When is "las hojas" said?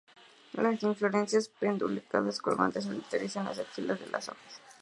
4.07-4.59